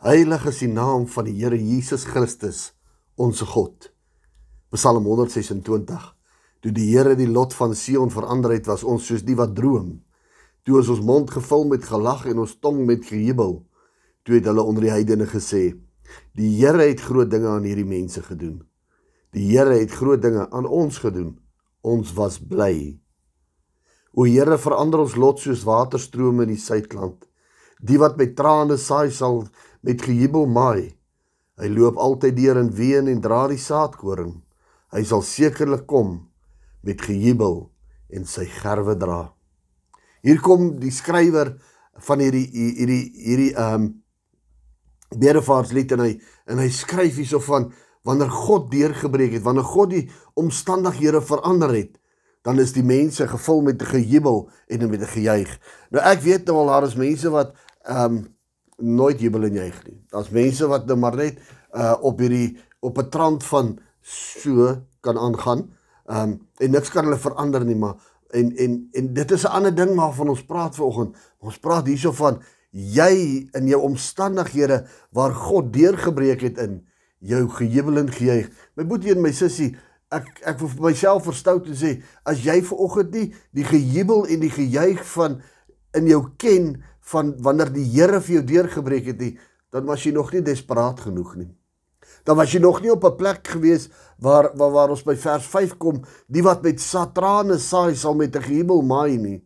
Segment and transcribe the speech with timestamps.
[0.00, 2.70] Heilig is die naam van die Here Jesus Christus,
[3.20, 3.90] ons God.
[4.72, 6.06] Psalm 126.
[6.64, 9.98] Toe die Here die lot van Sion verander het, was ons soos die wat droom.
[10.64, 13.58] Toe is ons mond gevul met gelag en ons tong met gejubel.
[14.24, 15.76] Toe het hulle onder die heidene gesê:
[16.32, 18.62] Die Here het groot dinge aan hierdie mense gedoen.
[19.36, 21.34] Die Here het groot dinge aan ons gedoen.
[21.84, 22.96] Ons was bly.
[24.16, 27.28] O Here, verander ons lot soos waterstrome in die suidland.
[27.80, 29.44] Die wat met trane saai sal
[29.86, 30.94] met gejubel maai.
[31.60, 34.38] Hy loop altyd deur in ween en dra die saadkoring.
[34.94, 36.30] Hy sal sekerlik kom
[36.86, 37.68] met gejubel
[38.10, 39.20] en sy gerwe dra.
[40.24, 41.54] Hier kom die skrywer
[42.06, 43.90] van hierdie hierdie hierdie ehm um,
[45.10, 46.10] bedevaartslied en hy
[46.46, 47.72] en hy skryf hierso van
[48.06, 50.04] wanneer God deurgebreek het, wanneer God die
[50.38, 51.96] omstandighede verander het,
[52.46, 55.50] dan is die mense gevul met gejubel en met gejuig.
[55.92, 58.20] Nou ek weet nou al daar is mense wat ehm um,
[58.80, 59.98] nooit jubel en juig nie.
[60.08, 61.40] Daar's mense wat nou maar net
[61.76, 65.70] uh op hierdie op 'n trant van so kan aangaan.
[66.06, 67.96] Um en niks kan hulle verander nie, maar
[68.30, 71.16] en en en dit is 'n ander ding waarvan ons praat vanoggend.
[71.38, 76.86] Ons praat hierso van jy in jou omstandighede waar God deurgebreek het in
[77.18, 78.50] jou gejubel en gejuig.
[78.74, 79.76] My boetie en my sussie,
[80.10, 84.26] ek ek wil vir myself verstout en sê as jy ver oggend nie die gejubel
[84.26, 85.40] en die gejuig van
[85.98, 89.38] in jou ken van wanneer die Here vir jou deurgebreek het nie,
[89.70, 91.50] dan was jy nog nie desperaat genoeg nie.
[92.24, 95.46] Dan was jy nog nie op 'n plek gewees waar waar waar ons by vers
[95.46, 99.44] 5 kom, die wat met satrane saai sal met 'n gehebel maai nie.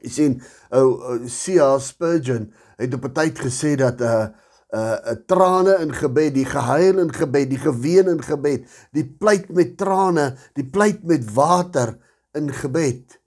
[0.00, 1.78] Jy sien, ou oh, oh, C.A.
[1.78, 4.26] Spurgeon het op 'n tyd gesê dat 'n uh,
[4.68, 9.06] 'n uh, 'n trane in gebed, die gehuil in gebed, die geween in gebed, die
[9.06, 11.98] pleit met trane, die pleit met water
[12.32, 13.20] in gebed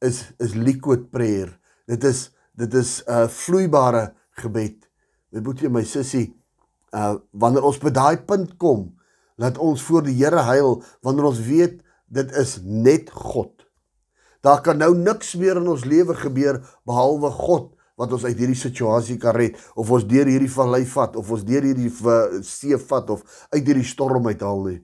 [0.00, 1.58] is is liquid prayer.
[1.86, 2.30] Dit is
[2.60, 4.88] dit is 'n uh, vloeibare gebed.
[5.30, 6.34] My boetie en my sussie,
[6.90, 8.90] uh wanneer ons by daai punt kom,
[9.36, 11.80] laat ons voor die Here huil wanneer ons weet
[12.10, 13.52] dit is net God.
[14.42, 18.58] Daar kan nou niks meer in ons lewe gebeur behalwe God wat ons uit hierdie
[18.58, 21.92] situasie kan red of ons deur hierdie vallei vat of ons deur hierdie
[22.42, 24.80] see vat of uit hierdie storm uithaal nie.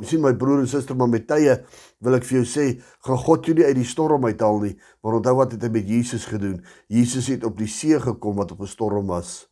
[0.00, 1.58] Jy sien my broer en suster, maar met tye
[2.00, 2.66] wil ek vir jou sê,
[3.04, 4.74] gaan God jou nie uit die storm uithaal nie,
[5.04, 6.62] maar onthou wat het hy met Jesus gedoen?
[6.88, 9.48] Jesus het op die see gekom wat op 'n storm was.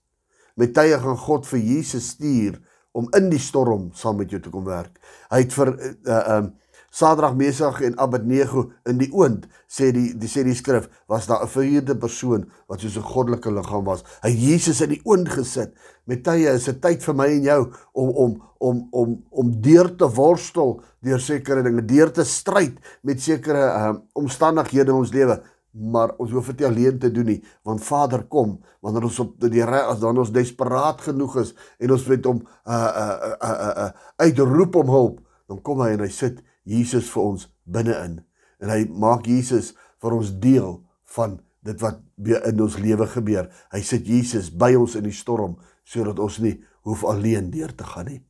[0.57, 2.59] Met tye gaan God vir Jesus stuur
[2.93, 4.99] om in die storm saam met jou te kom werk.
[5.31, 6.51] Hy het vir uh um uh,
[6.91, 11.45] Sadrag, Mesach en Abednego in die oond sê die die sê die skrif was daar
[11.45, 14.05] 'n verhuurde persoon wat soos 'n goddelike liggaam was.
[14.23, 15.75] Hy Jesus in die oond gesit.
[16.07, 19.97] Met tye is dit tyd vir my en jou om om om om om deur
[19.97, 25.43] te worstel deur sekere dinge, deur te stryd met sekere um, omstandighede in ons lewe,
[25.73, 29.65] maar ons hoef dit alleen te doen nie, want Vader kom wanneer ons op die
[29.65, 33.91] as dan ons desperaat genoeg is en ons weet om uh uh uh uh, uh
[34.17, 38.19] uitroep om hulp, dan kom hy en hy sit Jesus vir ons binne-in
[38.63, 40.79] en hy maak Jesus vir ons deel
[41.17, 43.49] van dit wat in ons lewe gebeur.
[43.73, 45.57] Hy sit Jesus by ons in die storm
[45.89, 48.21] sodat ons nie hoef alleen deur te gaan nie.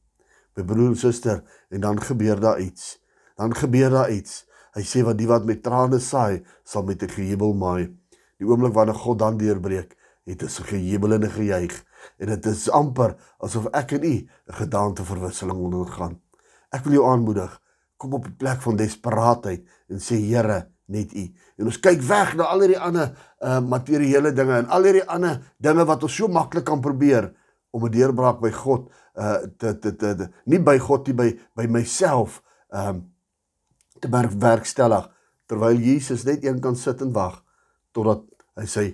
[0.57, 2.97] My broer en suster, en dan gebeur daar iets.
[3.39, 4.43] Dan gebeur daar iets.
[4.75, 7.95] Hy sê wat die wat met trane saai, sal met 'n gejubel maai.
[8.39, 9.95] Die oomblik wanneer God dan deurbreek,
[10.27, 11.85] het 'n gejubel en 'n gejuig
[12.19, 16.21] en dit is amper asof ek en u 'n gedaanteverwisseling ondergaan.
[16.71, 17.61] Ek wil jou aanmoedig
[17.99, 21.25] kom op 'n plek van desperaatheid en sê Here net u.
[21.57, 23.13] En ons kyk weg na al hierdie ander
[23.45, 27.29] uh materiële dinge en al hierdie ander dinge wat ons so maklik kan probeer
[27.71, 31.29] om 'n deurbraak by God uh te te te, te nie by God nie by
[31.55, 33.13] by myself um
[34.01, 35.11] te werkstellig
[35.47, 37.43] terwyl Jesus net een kan sit en wag
[37.93, 38.25] totdat
[38.57, 38.87] hy sy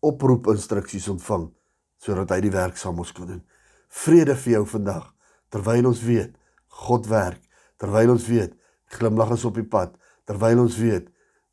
[0.00, 1.50] oproep instruksies ontvang
[1.98, 3.42] sodat hy die werk saam ons kan doen.
[3.88, 5.14] Vrede vir jou vandag
[5.50, 6.36] terwyl ons weet
[6.68, 7.47] God werk
[7.78, 8.54] terwyl ons weet
[8.98, 9.96] glimlag is op die pad
[10.28, 11.08] terwyl ons weet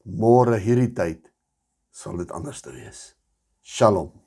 [0.06, 1.32] môre hierdie tyd
[1.96, 3.16] sal dit anders te wees.
[3.64, 4.25] Shalom